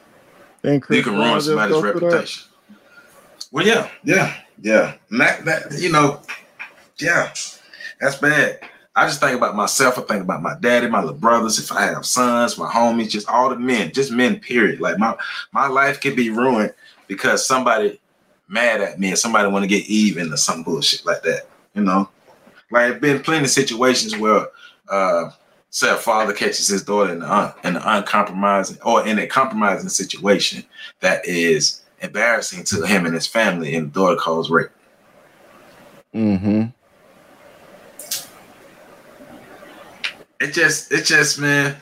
you 0.65 0.81
can 0.81 1.15
ruin 1.15 1.41
somebody's 1.41 1.83
reputation. 1.83 2.51
Well, 3.53 3.67
yeah, 3.67 3.91
yeah, 4.05 4.35
yeah. 4.61 4.95
That, 5.11 5.45
that, 5.45 5.79
you 5.79 5.93
know, 5.93 6.21
yeah, 6.99 7.33
that's 8.01 8.17
bad. 8.17 8.61
I 8.97 9.07
just 9.07 9.21
think 9.21 9.37
about 9.37 9.55
myself. 9.55 9.99
I 9.99 10.03
think 10.03 10.23
about 10.23 10.43
my 10.43 10.57
daddy, 10.61 10.89
my 10.89 11.01
little 11.01 11.15
brothers. 11.15 11.59
If 11.59 11.71
I 11.71 11.83
have 11.83 12.05
sons, 12.05 12.59
my 12.59 12.71
homies, 12.71 13.11
just 13.11 13.29
all 13.29 13.51
the 13.51 13.57
men, 13.57 13.93
just 13.93 14.11
men. 14.11 14.41
Period. 14.41 14.81
Like 14.81 14.99
my 14.99 15.17
my 15.53 15.69
life 15.69 16.01
could 16.01 16.17
be 16.17 16.31
ruined 16.31 16.75
because 17.07 17.47
somebody 17.47 18.01
mad 18.49 18.81
at 18.81 18.99
me 18.99 19.09
and 19.11 19.19
somebody 19.19 19.49
want 19.49 19.63
to 19.63 19.69
get 19.69 19.87
even 19.87 20.33
or 20.33 20.37
some 20.37 20.63
bullshit 20.65 21.07
like 21.07 21.23
that. 21.23 21.47
You 21.75 21.83
know, 21.83 22.09
like 22.71 23.01
been 23.01 23.23
plenty 23.23 23.45
of 23.45 23.51
situations 23.51 24.17
where 24.17 24.47
uh, 24.89 25.31
say 25.71 25.91
a 25.91 25.97
father 25.97 26.33
catches 26.33 26.69
his 26.69 26.83
daughter 26.83 27.13
in, 27.13 27.19
in 27.19 27.77
an 27.77 27.83
uncompromising 27.83 28.79
or 28.85 29.07
in 29.07 29.19
a 29.19 29.27
compromising 29.27 29.89
situation 29.89 30.65
that 31.01 31.25
is 31.27 31.83
embarrassing 32.01 32.65
to 32.65 32.85
him 32.87 33.07
and 33.07 33.15
his 33.15 33.27
family, 33.27 33.75
and 33.75 33.93
the 33.93 34.01
daughter 34.01 34.17
calls 34.17 34.51
rape. 34.51 34.71
Mm-hmm. 36.15 36.67
It 40.41 40.53
just, 40.53 40.91
it 40.91 41.05
just, 41.05 41.39
man. 41.39 41.77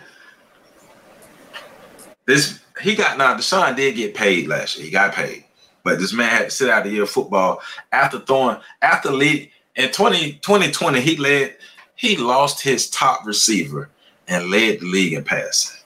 This 2.27 2.61
he 2.83 2.95
got 2.95 3.17
now. 3.17 3.35
Deshaun 3.37 3.75
did 3.75 3.97
get 3.97 4.15
paid 4.15 4.49
last 4.49 4.77
year. 4.77 4.87
He 4.87 4.93
got 4.93 5.15
paid, 5.15 5.45
but 5.83 5.99
this 5.99 6.13
man 6.13 6.29
had 6.29 6.45
to 6.45 6.51
sit 6.51 6.69
out 6.69 6.87
a 6.87 6.91
year 6.91 7.05
of 7.05 7.11
football 7.11 7.63
after 7.91 8.19
throwing 8.19 8.59
after 8.83 9.11
lead 9.11 9.51
in 9.77 9.91
20, 9.91 10.35
2020, 10.35 11.01
He 11.01 11.17
led 11.17 11.57
he 11.99 12.17
lost 12.17 12.63
his 12.63 12.89
top 12.89 13.27
receiver 13.27 13.91
and 14.29 14.51
led 14.51 14.81
the 14.81 14.87
league 14.87 15.15
in 15.15 15.25
passing. 15.25 15.81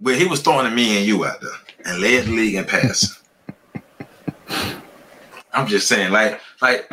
But 0.00 0.16
he 0.16 0.26
was 0.26 0.42
throwing 0.42 0.68
to 0.68 0.70
me 0.70 0.98
and 0.98 1.06
you 1.06 1.24
out 1.24 1.40
there 1.40 1.50
and 1.86 2.02
led 2.02 2.26
the 2.26 2.32
league 2.32 2.54
in 2.56 2.64
passing. 2.66 3.16
I'm 5.54 5.66
just 5.66 5.88
saying, 5.88 6.12
like, 6.12 6.40
like 6.60 6.92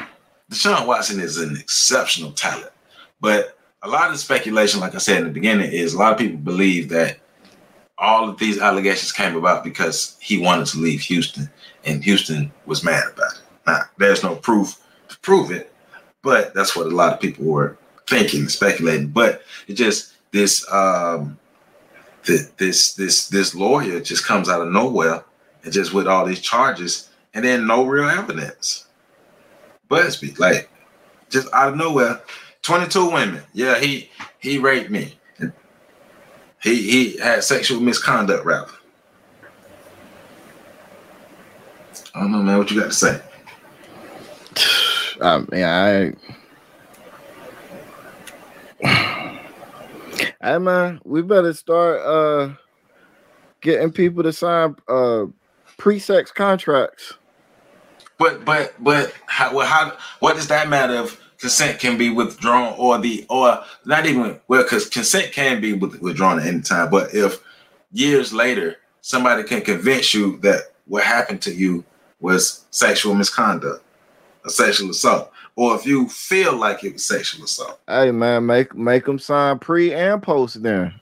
Deshaun 0.50 0.88
Watson 0.88 1.20
is 1.20 1.38
an 1.40 1.58
exceptional 1.58 2.32
talent, 2.32 2.72
but 3.20 3.58
a 3.84 3.90
lot 3.90 4.08
of 4.08 4.14
the 4.14 4.20
speculation, 4.20 4.80
like 4.80 4.96
I 4.96 5.00
said 5.00 5.18
in 5.18 5.26
the 5.26 5.34
beginning, 5.34 5.74
is 5.74 5.94
a 5.94 6.00
lot 6.00 6.14
of 6.14 6.20
people 6.20 6.38
believe 6.38 6.88
that 6.90 7.20
all 7.98 8.30
of 8.30 8.38
these 8.38 8.62
allegations 8.62 9.12
came 9.12 9.36
about 9.36 9.64
because 9.64 10.16
he 10.22 10.38
wanted 10.38 10.68
to 10.68 10.80
leave 10.80 11.02
Houston, 11.02 11.50
and 11.84 12.02
Houston 12.04 12.50
was 12.66 12.84
mad 12.84 13.04
about 13.14 13.34
it. 13.34 13.42
Now, 13.68 13.82
there's 13.98 14.24
no 14.24 14.36
proof 14.36 14.78
to 15.10 15.20
prove 15.20 15.52
it, 15.52 15.71
but 16.22 16.54
that's 16.54 16.76
what 16.76 16.88
a 16.88 16.96
lot 16.96 17.14
of 17.14 17.20
people 17.20 17.46
were 17.46 17.78
thinking, 18.08 18.48
speculating. 18.50 19.08
But 19.08 19.44
it 19.68 19.74
just 19.74 20.14
this 20.32 20.70
um 20.72 21.38
this 22.26 22.94
this 22.94 23.28
this 23.28 23.56
lawyer 23.56 24.00
just 24.00 24.26
comes 24.26 24.50
out 24.50 24.62
of 24.62 24.72
nowhere 24.72 25.24
and 25.64 25.74
just 25.74 25.94
with 25.94 26.08
all 26.08 26.26
these 26.26 26.42
charges 26.42 27.10
and 27.34 27.44
then 27.46 27.68
no 27.68 27.86
real 27.86 28.10
evidence. 28.10 28.86
Buzbee, 29.90 30.38
like 30.40 30.70
just 31.30 31.48
out 31.54 31.70
of 31.70 31.78
nowhere, 31.78 32.22
22 32.62 33.12
women. 33.12 33.44
Yeah, 33.54 33.80
he 33.80 34.10
he 34.40 34.58
raped 34.58 34.90
me. 34.90 35.18
He 36.62 36.76
he 36.92 37.18
had 37.18 37.44
sexual 37.44 37.82
misconduct 37.82 38.46
rather. 38.46 38.72
I 42.14 42.20
don't 42.20 42.32
know, 42.32 42.44
man. 42.44 42.58
What 42.58 42.70
you 42.70 42.80
got 42.80 42.88
to 42.88 42.94
say? 42.94 43.22
Um, 45.22 45.48
yeah, 45.54 46.14
I. 48.84 49.38
Hey 50.44 50.58
man, 50.58 51.00
we 51.04 51.22
better 51.22 51.54
start 51.54 52.02
uh 52.02 52.54
getting 53.62 53.92
people 53.92 54.24
to 54.24 54.34
sign 54.34 54.76
uh 54.88 55.26
pre-sex 55.78 56.32
contracts. 56.32 57.14
But 58.18 58.44
but 58.44 58.74
but 58.80 59.14
how 59.28 59.56
well, 59.56 59.68
how 59.68 59.96
what 60.20 60.36
does 60.36 60.48
that 60.48 60.68
matter 60.68 60.96
if 60.96 61.22
consent 61.42 61.80
can 61.80 61.98
be 61.98 62.10
withdrawn 62.10 62.76
or 62.78 63.00
the 63.00 63.26
or 63.30 63.64
not 63.86 64.06
even 64.06 64.40
well 64.48 64.62
because 64.62 64.88
consent 64.88 65.32
can 65.32 65.60
be 65.60 65.74
withdrawn 65.74 66.40
at 66.40 66.46
any 66.46 66.62
time. 66.62 66.90
But 66.90 67.14
if 67.16 67.40
years 67.92 68.32
later 68.32 68.78
somebody 69.02 69.44
can 69.44 69.62
convince 69.62 70.14
you 70.14 70.38
that 70.38 70.72
what 70.86 71.04
happened 71.04 71.42
to 71.44 71.54
you 71.54 71.84
was 72.20 72.66
sexual 72.70 73.16
misconduct, 73.16 73.84
a 74.46 74.50
sexual 74.50 74.90
assault, 74.90 75.32
or 75.56 75.76
if 75.76 75.86
you 75.86 76.08
feel 76.10 76.56
like 76.56 76.84
it 76.84 76.94
was 76.94 77.04
sexual 77.04 77.46
assault. 77.46 77.80
Hey 77.88 78.12
man, 78.12 78.46
make 78.46 78.76
make 78.76 79.06
them 79.06 79.20
sign 79.20 79.60
pre 79.60 79.94
and 79.94 80.22
post 80.22 80.62
then. 80.62 80.94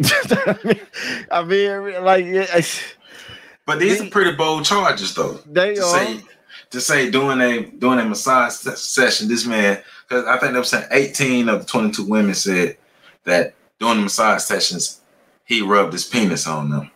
I 1.30 1.44
mean, 1.44 2.02
like, 2.04 2.24
yeah. 2.24 2.60
but 3.66 3.78
these 3.78 4.00
are 4.00 4.08
pretty 4.08 4.32
bold 4.32 4.64
charges, 4.64 5.14
though. 5.14 5.38
They 5.46 5.74
to 5.74 5.82
are. 5.82 5.98
Say, 5.98 6.20
to 6.70 6.80
say 6.80 7.10
doing 7.10 7.40
a 7.40 7.66
doing 7.66 7.98
a 7.98 8.04
massage 8.04 8.52
session, 8.52 9.28
this 9.28 9.44
man, 9.44 9.82
because 10.08 10.24
I 10.24 10.38
think 10.38 10.52
they 10.52 10.58
were 10.58 10.64
saying 10.64 10.86
18 10.90 11.48
of 11.48 11.60
the 11.60 11.66
22 11.66 12.06
women 12.06 12.34
said 12.34 12.78
that 13.24 13.54
during 13.78 13.96
the 13.98 14.02
massage 14.04 14.42
sessions, 14.42 15.00
he 15.44 15.60
rubbed 15.60 15.92
his 15.92 16.06
penis 16.06 16.46
on 16.46 16.70
them. 16.70 16.90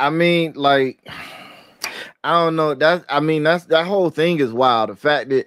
I 0.00 0.10
mean, 0.10 0.54
like, 0.56 0.98
I 2.24 2.44
don't 2.44 2.56
know. 2.56 2.74
That's 2.74 3.04
I 3.08 3.20
mean, 3.20 3.44
that's 3.44 3.64
that 3.66 3.86
whole 3.86 4.10
thing 4.10 4.40
is 4.40 4.52
wild. 4.52 4.90
The 4.90 4.96
fact 4.96 5.30
that 5.30 5.46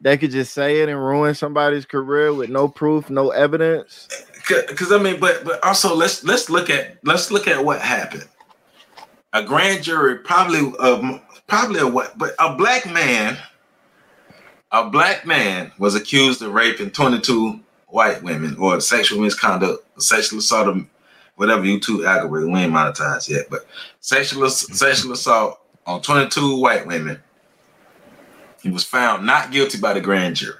they 0.00 0.16
could 0.16 0.30
just 0.30 0.54
say 0.54 0.80
it 0.80 0.88
and 0.88 0.98
ruin 0.98 1.34
somebody's 1.34 1.84
career 1.84 2.32
with 2.32 2.48
no 2.48 2.68
proof, 2.68 3.10
no 3.10 3.30
evidence. 3.30 4.08
because 4.48 4.92
I 4.92 4.98
mean, 4.98 5.20
but 5.20 5.44
but 5.44 5.62
also 5.64 5.94
let's 5.94 6.24
let's 6.24 6.48
look 6.48 6.70
at 6.70 6.96
let's 7.04 7.30
look 7.30 7.46
at 7.46 7.62
what 7.62 7.80
happened. 7.80 8.26
A 9.32 9.42
grand 9.42 9.84
jury 9.84 10.16
probably 10.18 10.72
of 10.78 11.20
probably 11.46 11.80
a 11.80 11.86
what, 11.86 12.16
but 12.16 12.34
a 12.38 12.56
black 12.56 12.90
man, 12.90 13.36
a 14.72 14.88
black 14.88 15.26
man 15.26 15.70
was 15.78 15.94
accused 15.94 16.40
of 16.40 16.54
raping 16.54 16.90
22 16.90 17.60
white 17.88 18.22
women 18.22 18.56
or 18.56 18.80
sexual 18.80 19.20
misconduct, 19.20 19.84
sexual 20.00 20.38
assault, 20.38 20.68
of 20.68 20.86
whatever 21.40 21.62
YouTube 21.62 22.06
algorithm 22.06 22.52
we 22.52 22.60
ain't 22.60 22.72
monetized 22.72 23.30
yet, 23.30 23.46
but 23.48 23.66
sexual 24.00 24.50
sexual 24.50 25.12
assault 25.12 25.58
on 25.86 26.02
22 26.02 26.60
white 26.60 26.86
women. 26.86 27.18
He 28.62 28.68
was 28.68 28.84
found 28.84 29.24
not 29.24 29.50
guilty 29.50 29.78
by 29.80 29.94
the 29.94 30.02
grand 30.02 30.36
jury. 30.36 30.54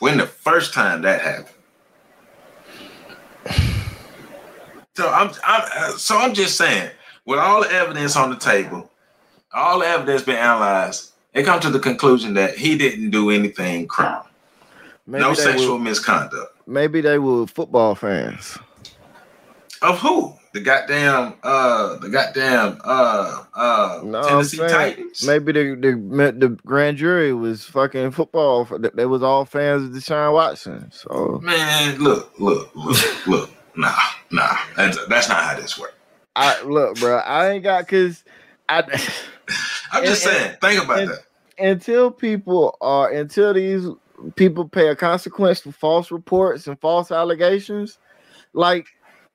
When 0.00 0.18
the 0.18 0.26
first 0.26 0.74
time 0.74 1.00
that 1.02 1.22
happened. 1.22 1.48
So 4.94 5.10
I'm, 5.10 5.30
I'm 5.42 5.96
so 5.96 6.18
I'm 6.18 6.34
just 6.34 6.58
saying, 6.58 6.90
with 7.24 7.38
all 7.38 7.62
the 7.62 7.72
evidence 7.72 8.16
on 8.16 8.28
the 8.28 8.36
table, 8.36 8.90
all 9.54 9.78
the 9.78 9.86
evidence 9.86 10.22
been 10.22 10.36
analyzed, 10.36 11.12
they 11.32 11.42
come 11.42 11.60
to 11.60 11.70
the 11.70 11.80
conclusion 11.80 12.34
that 12.34 12.58
he 12.58 12.76
didn't 12.76 13.08
do 13.08 13.30
anything 13.30 13.88
criminal. 13.88 14.26
no 15.06 15.32
sexual 15.32 15.78
were, 15.78 15.84
misconduct. 15.84 16.58
Maybe 16.66 17.00
they 17.00 17.18
were 17.18 17.46
football 17.46 17.94
fans. 17.94 18.58
Of 19.84 19.98
who? 19.98 20.32
The 20.54 20.60
goddamn 20.60 21.34
uh 21.42 21.98
the 21.98 22.08
goddamn 22.08 22.80
uh 22.82 23.44
uh 23.54 24.00
no, 24.02 24.22
Tennessee 24.22 24.56
Titans. 24.56 25.26
Maybe 25.26 25.52
the, 25.52 25.74
the 25.74 26.32
the 26.32 26.48
grand 26.64 26.96
jury 26.96 27.34
was 27.34 27.64
fucking 27.64 28.12
football. 28.12 28.64
They 28.64 29.04
was 29.04 29.22
all 29.22 29.44
fans 29.44 29.84
of 29.84 29.90
Deshaun 29.90 30.32
Watson. 30.32 30.90
So 30.90 31.38
man, 31.42 31.98
look, 31.98 32.32
look, 32.38 32.74
look, 32.74 33.26
look. 33.26 33.50
Nah, 33.76 33.92
nah. 34.30 34.56
That's, 34.76 35.04
that's 35.08 35.28
not 35.28 35.42
how 35.42 35.60
this 35.60 35.76
works. 35.76 35.94
I 36.36 36.62
look, 36.62 36.96
bro. 37.00 37.16
I 37.16 37.50
ain't 37.50 37.64
got 37.64 37.88
cause 37.88 38.22
I. 38.68 38.82
I'm 39.92 40.04
just 40.04 40.24
and, 40.26 40.36
saying. 40.36 40.56
think 40.60 40.84
about 40.84 41.00
and, 41.00 41.10
that. 41.10 41.24
Until 41.58 42.12
people 42.12 42.78
are 42.80 43.10
until 43.10 43.52
these 43.52 43.88
people 44.36 44.68
pay 44.68 44.90
a 44.90 44.94
consequence 44.94 45.58
for 45.58 45.72
false 45.72 46.12
reports 46.12 46.68
and 46.68 46.80
false 46.80 47.10
allegations, 47.10 47.98
like 48.52 48.86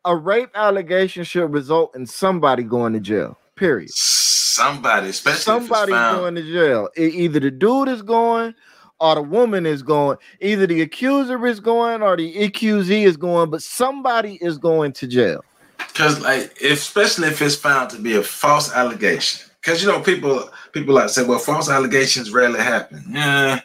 a 0.06 0.16
rape 0.16 0.52
allegation 0.56 1.24
should 1.24 1.52
result 1.52 1.96
in 1.96 2.06
somebody 2.06 2.64
going 2.64 2.94
to 2.94 3.00
jail. 3.00 3.38
Period. 3.56 3.90
Somebody, 3.92 5.10
especially 5.10 5.42
somebody 5.42 5.92
going 5.92 6.36
to 6.36 6.44
jail. 6.44 6.90
either 6.96 7.40
the 7.40 7.52
dude 7.52 7.90
is 7.90 8.02
going 8.02 8.56
or 9.00 9.16
the 9.16 9.22
woman 9.22 9.66
is 9.66 9.82
going. 9.82 10.18
Either 10.42 10.68
the 10.68 10.82
accuser 10.82 11.46
is 11.46 11.60
going 11.60 12.02
or 12.02 12.18
the 12.18 12.34
accusee 12.36 13.06
is 13.06 13.18
going, 13.18 13.50
but 13.50 13.62
somebody 13.62 14.38
is 14.42 14.58
going 14.58 14.94
to 14.94 15.08
jail. 15.08 15.44
Because, 15.78 16.22
like, 16.22 16.60
especially 16.62 17.28
if 17.28 17.42
it's 17.42 17.56
found 17.56 17.90
to 17.92 18.00
be 18.00 18.16
a 18.16 18.24
false 18.24 18.74
allegation. 18.74 19.50
Because 19.62 19.84
you 19.84 19.90
know, 19.90 20.00
people 20.00 20.50
people 20.72 20.96
like 20.96 21.10
say, 21.10 21.24
well, 21.24 21.40
false 21.40 21.70
allegations 21.70 22.32
rarely 22.32 22.60
happen. 22.60 23.04
Yeah, 23.10 23.60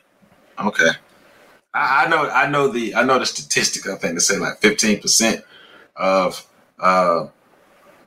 okay. 0.59 0.91
I, 1.73 2.05
I 2.05 2.09
know, 2.09 2.29
I 2.31 2.49
know 2.49 2.69
the, 2.69 2.97
I 2.97 3.05
know 3.05 3.19
the 3.21 3.27
statistic. 3.27 3.87
I 3.89 3.97
think 3.97 4.15
they 4.15 4.21
say 4.21 4.37
like 4.37 4.59
fifteen 4.59 5.01
percent 5.01 5.45
of 5.97 6.47
uh, 6.79 7.27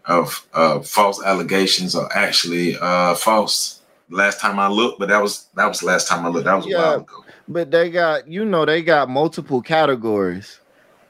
of 0.05 0.47
uh, 0.53 0.79
false 0.79 1.21
allegations 1.23 1.95
are 1.95 2.09
actually 2.13 2.77
uh, 2.79 3.15
false. 3.15 3.81
Last 4.09 4.39
time 4.39 4.57
I 4.57 4.69
looked, 4.69 4.99
but 4.99 5.09
that 5.09 5.21
was 5.21 5.47
that 5.55 5.67
was 5.67 5.81
the 5.81 5.87
last 5.87 6.07
time 6.07 6.25
I 6.25 6.29
looked. 6.29 6.45
That 6.45 6.55
was 6.55 6.65
yeah, 6.65 6.77
a 6.77 6.79
while 6.79 6.99
ago. 7.01 7.25
But 7.47 7.71
they 7.71 7.89
got 7.89 8.27
you 8.27 8.45
know 8.45 8.65
they 8.65 8.81
got 8.81 9.09
multiple 9.09 9.61
categories, 9.61 10.61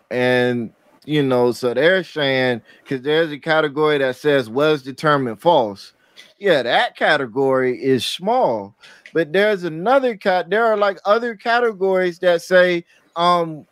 and 0.10 0.74
you 1.06 1.22
know 1.22 1.52
so 1.52 1.76
they're 1.76 2.04
saying 2.04 2.62
because 2.84 3.04
there's 3.04 3.32
a 3.32 3.38
category 3.38 4.00
that 4.00 4.16
says 4.16 4.50
was 4.50 4.82
determined 4.82 5.40
false. 5.40 5.94
Yeah, 6.40 6.64
that 6.64 6.96
category 6.96 7.82
is 7.84 8.04
small, 8.04 8.76
but 9.14 9.32
there's 9.32 9.64
another 9.64 10.16
cat. 10.16 10.50
There 10.50 10.66
are 10.66 10.78
like 10.78 10.98
other 11.06 11.36
categories 11.36 12.18
that 12.20 12.42
say 12.42 12.84
um 13.16 13.68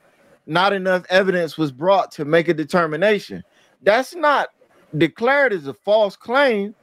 not 0.45 0.73
enough 0.73 1.05
evidence 1.09 1.57
was 1.57 1.71
brought 1.71 2.11
to 2.13 2.25
make 2.25 2.47
a 2.47 2.53
determination. 2.53 3.43
That's 3.81 4.15
not 4.15 4.49
declared 4.97 5.53
as 5.53 5.67
a 5.67 5.73
false 5.73 6.15
claim, 6.15 6.75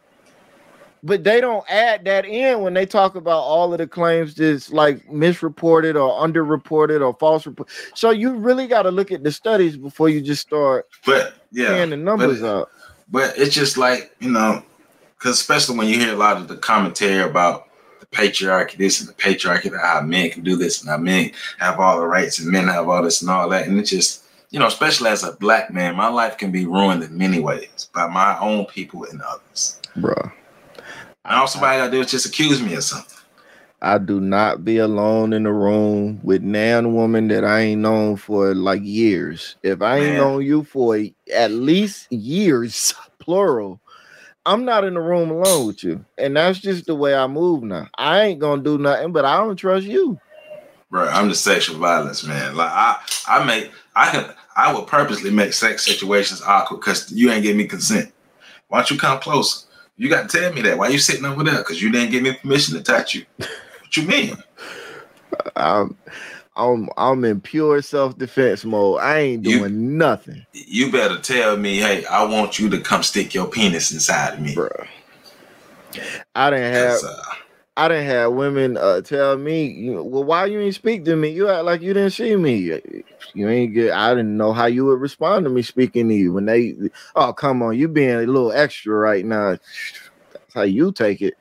but 1.03 1.25
they 1.25 1.40
don't 1.40 1.64
add 1.68 2.05
that 2.05 2.25
in 2.25 2.61
when 2.61 2.75
they 2.75 2.87
talk 2.87 3.14
about 3.14 3.40
all 3.40 3.72
of 3.72 3.79
the 3.79 3.87
claims 3.87 4.35
that's 4.35 4.72
like 4.72 5.11
misreported 5.11 5.96
or 5.96 6.20
underreported 6.20 7.05
or 7.05 7.16
false 7.18 7.46
report. 7.46 7.68
So 7.94 8.11
you 8.11 8.35
really 8.35 8.66
got 8.66 8.83
to 8.83 8.90
look 8.90 9.11
at 9.11 9.25
the 9.25 9.33
studies 9.33 9.77
before 9.77 10.09
you 10.09 10.20
just 10.20 10.42
start 10.42 10.87
but 11.05 11.35
yeah 11.51 11.85
the 11.87 11.96
numbers 11.96 12.40
but, 12.40 12.57
out. 12.57 12.70
But 13.11 13.37
it's 13.37 13.55
just 13.55 13.77
like, 13.77 14.14
you 14.20 14.31
know, 14.31 14.62
because 15.18 15.38
especially 15.38 15.77
when 15.77 15.88
you 15.88 15.98
hear 15.98 16.14
a 16.14 16.16
lot 16.16 16.37
of 16.37 16.48
the 16.48 16.57
commentary 16.57 17.29
about 17.29 17.68
patriarchy, 18.12 18.77
this 18.77 19.01
and 19.01 19.09
the 19.09 19.14
patriarchy 19.14 19.70
that 19.70 19.81
how 19.81 20.01
men 20.03 20.31
can 20.31 20.44
do 20.44 20.57
this 20.57 20.81
and 20.81 20.90
how 20.90 20.98
men 20.98 21.33
have 21.59 21.81
all 21.81 21.98
the 21.98 22.07
rights 22.07 22.38
and 22.38 22.51
men 22.51 22.68
have 22.68 22.88
all 22.88 23.03
this 23.03 23.22
and 23.22 23.31
all 23.31 23.48
that. 23.48 23.66
And 23.66 23.79
it's 23.79 23.90
just, 23.90 24.25
you 24.51 24.61
know, 24.61 24.66
especially 24.66 25.11
as 25.11 25.25
a 25.25 25.33
black 25.33 25.72
man, 25.72 25.96
my 25.96 26.09
life 26.09 26.38
can 26.38 26.53
be 26.53 26.66
ruined 26.66 27.03
in 27.03 27.16
many 27.16 27.40
ways 27.40 27.88
by 27.94 28.07
my 28.07 28.38
own 28.38 28.66
people 28.66 29.05
and 29.05 29.20
others. 29.22 29.81
Bro. 29.96 30.14
And 31.25 31.37
all 31.37 31.46
somebody 31.46 31.79
gotta 31.79 31.90
do 31.90 32.01
is 32.01 32.11
just 32.11 32.27
accuse 32.27 32.62
me 32.62 32.75
of 32.75 32.85
something. 32.85 33.18
I 33.81 33.98
do 33.98 34.20
not 34.20 34.64
be 34.64 34.79
alone 34.79 35.33
in 35.33 35.42
the 35.42 35.53
room 35.53 36.20
with 36.22 36.40
nan 36.42 36.94
woman 36.94 37.27
that 37.29 37.44
I 37.44 37.61
ain't 37.61 37.81
known 37.81 38.16
for 38.16 38.55
like 38.55 38.81
years. 38.85 39.57
If 39.64 39.83
I 39.83 39.96
ain't 39.96 40.07
Man. 40.07 40.16
known 40.18 40.42
you 40.42 40.62
for 40.62 40.96
at 41.35 41.51
least 41.51 42.11
years, 42.12 42.94
plural, 43.18 43.81
I'm 44.44 44.64
not 44.64 44.85
in 44.85 44.94
the 44.94 45.00
room 45.00 45.31
alone 45.31 45.66
with 45.66 45.85
you. 45.85 46.05
And 46.18 46.37
that's 46.37 46.59
just 46.59 46.87
the 46.87 46.94
way 46.94 47.14
I 47.14 47.26
move 47.26 47.62
now. 47.62 47.88
I 47.96 48.22
ain't 48.22 48.40
gonna 48.40 48.62
do 48.62 48.78
nothing, 48.78 49.12
but 49.12 49.24
I 49.24 49.37
don't 49.37 49.57
trust 49.57 49.87
you. 49.87 50.18
Bro, 50.90 51.09
I'm 51.09 51.28
the 51.28 51.35
sexual 51.35 51.78
violence 51.78 52.24
man. 52.24 52.57
Like 52.57 52.70
I 52.70 53.00
I 53.26 53.44
make 53.44 53.70
I 53.94 54.11
can 54.11 54.35
I 54.57 54.74
would 54.74 54.87
purposely 54.87 55.31
make 55.31 55.52
sex 55.52 55.85
situations 55.85 56.42
awkward 56.42 56.81
because 56.81 57.11
you 57.12 57.31
ain't 57.31 57.44
give 57.44 57.57
me 57.57 57.66
consent. 57.66 58.12
Why 58.68 58.78
don't 58.78 58.90
you 58.90 58.98
come 58.98 59.20
closer? 59.20 59.66
You 59.96 60.09
got 60.09 60.28
to 60.28 60.38
tell 60.38 60.52
me 60.52 60.62
that. 60.62 60.76
Why 60.76 60.88
you 60.88 60.98
sitting 60.98 61.24
over 61.24 61.44
there? 61.44 61.59
Because 61.59 61.81
you 61.81 61.92
didn't 61.92 62.11
give 62.11 62.22
me 62.22 62.33
permission 62.33 62.76
to 62.76 62.83
touch 62.83 63.14
you. 63.14 63.24
what 63.37 63.96
you 63.96 64.05
mean? 64.05 64.37
Um 65.57 65.96
I'm 66.56 66.88
I'm 66.96 67.24
in 67.24 67.40
pure 67.40 67.80
self 67.82 68.18
defense 68.18 68.64
mode. 68.64 69.00
I 69.00 69.18
ain't 69.20 69.42
doing 69.42 69.74
you, 69.74 69.80
nothing. 69.80 70.44
You 70.52 70.92
better 70.92 71.18
tell 71.18 71.56
me, 71.56 71.78
hey, 71.78 72.04
I 72.06 72.24
want 72.24 72.58
you 72.58 72.68
to 72.70 72.78
come 72.80 73.02
stick 73.02 73.34
your 73.34 73.46
penis 73.46 73.92
inside 73.92 74.34
of 74.34 74.40
me, 74.40 74.54
bro. 74.54 74.68
I 76.34 76.50
didn't 76.50 76.72
have. 76.72 77.00
Uh, 77.04 77.22
I 77.74 77.88
didn't 77.88 78.06
have 78.06 78.32
women 78.32 78.76
uh, 78.76 79.00
tell 79.00 79.38
me, 79.38 79.88
well, 79.88 80.24
why 80.24 80.44
you 80.44 80.60
ain't 80.60 80.74
speak 80.74 81.06
to 81.06 81.16
me? 81.16 81.30
You 81.30 81.48
act 81.48 81.64
like 81.64 81.80
you 81.80 81.94
didn't 81.94 82.10
see 82.10 82.36
me. 82.36 82.80
You 83.32 83.48
ain't 83.48 83.72
get. 83.72 83.92
I 83.92 84.10
didn't 84.10 84.36
know 84.36 84.52
how 84.52 84.66
you 84.66 84.84
would 84.84 85.00
respond 85.00 85.44
to 85.44 85.50
me 85.50 85.62
speaking 85.62 86.08
to 86.08 86.14
you 86.14 86.34
when 86.34 86.44
they. 86.44 86.76
Oh, 87.16 87.32
come 87.32 87.62
on, 87.62 87.78
you 87.78 87.88
being 87.88 88.10
a 88.10 88.26
little 88.26 88.52
extra 88.52 88.94
right 88.94 89.24
now. 89.24 89.52
That's 90.32 90.54
how 90.54 90.62
you 90.62 90.92
take 90.92 91.22
it. 91.22 91.34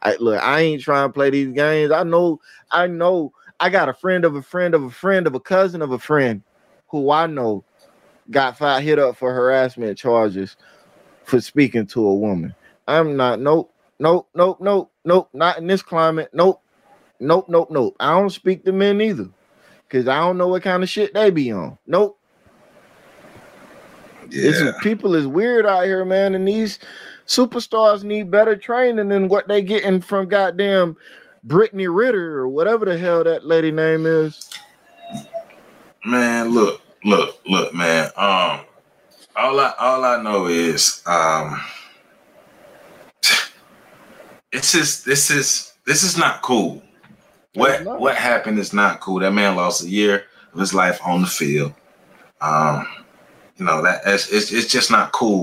I 0.00 0.16
look. 0.16 0.42
I 0.42 0.60
ain't 0.60 0.82
trying 0.82 1.10
to 1.10 1.12
play 1.12 1.28
these 1.28 1.52
games. 1.52 1.92
I 1.92 2.02
know. 2.02 2.40
I 2.70 2.86
know 2.86 3.34
I 3.64 3.70
got 3.70 3.88
a 3.88 3.94
friend 3.94 4.26
of 4.26 4.34
a 4.34 4.42
friend 4.42 4.74
of 4.74 4.82
a 4.82 4.90
friend 4.90 5.26
of 5.26 5.34
a 5.34 5.40
cousin 5.40 5.80
of 5.80 5.90
a 5.90 5.98
friend 5.98 6.42
who 6.88 7.10
I 7.10 7.26
know 7.26 7.64
got 8.30 8.58
five 8.58 8.82
hit 8.82 8.98
up 8.98 9.16
for 9.16 9.32
harassment 9.32 9.96
charges 9.96 10.58
for 11.24 11.40
speaking 11.40 11.86
to 11.86 12.06
a 12.06 12.14
woman. 12.14 12.54
I'm 12.86 13.16
not 13.16 13.40
nope, 13.40 13.72
nope, 13.98 14.28
nope, 14.34 14.58
nope, 14.60 14.92
nope, 15.06 15.30
not 15.32 15.56
in 15.56 15.66
this 15.66 15.80
climate. 15.80 16.28
Nope, 16.34 16.60
nope, 17.20 17.46
nope, 17.48 17.70
nope. 17.70 17.96
I 18.00 18.10
don't 18.10 18.28
speak 18.28 18.66
to 18.66 18.72
men 18.72 19.00
either. 19.00 19.30
Cause 19.88 20.08
I 20.08 20.18
don't 20.18 20.36
know 20.36 20.48
what 20.48 20.62
kind 20.62 20.82
of 20.82 20.90
shit 20.90 21.14
they 21.14 21.30
be 21.30 21.50
on. 21.50 21.78
Nope. 21.86 22.18
Yeah. 24.28 24.50
It's, 24.50 24.82
people 24.82 25.14
is 25.14 25.26
weird 25.26 25.64
out 25.64 25.86
here, 25.86 26.04
man, 26.04 26.34
and 26.34 26.46
these 26.46 26.80
superstars 27.26 28.04
need 28.04 28.30
better 28.30 28.56
training 28.56 29.08
than 29.08 29.28
what 29.28 29.48
they 29.48 29.62
getting 29.62 30.02
from 30.02 30.28
goddamn 30.28 30.98
Brittany 31.44 31.88
Ritter 31.88 32.38
or 32.38 32.48
whatever 32.48 32.86
the 32.86 32.96
hell 32.96 33.22
that 33.24 33.44
lady 33.44 33.70
name 33.70 34.06
is. 34.06 34.50
Man, 36.04 36.48
look, 36.50 36.80
look, 37.04 37.38
look, 37.46 37.74
man. 37.74 38.06
Um, 38.16 38.60
all 39.36 39.60
I 39.60 39.72
all 39.78 40.04
I 40.04 40.22
know 40.22 40.46
is 40.46 41.02
um, 41.06 41.60
this 44.52 44.74
is 44.74 45.04
this 45.04 45.30
is 45.30 45.74
this 45.86 46.02
is 46.02 46.16
not 46.16 46.40
cool. 46.42 46.82
What 47.54 47.84
not. 47.84 48.00
what 48.00 48.16
happened 48.16 48.58
is 48.58 48.72
not 48.72 49.00
cool. 49.00 49.20
That 49.20 49.32
man 49.32 49.56
lost 49.56 49.84
a 49.84 49.88
year 49.88 50.24
of 50.52 50.60
his 50.60 50.74
life 50.74 50.98
on 51.04 51.20
the 51.20 51.26
field. 51.26 51.74
Um, 52.40 52.86
you 53.56 53.64
know 53.64 53.82
that 53.82 54.02
it's 54.06 54.32
it's, 54.32 54.52
it's 54.52 54.72
just 54.72 54.90
not 54.90 55.12
cool. 55.12 55.42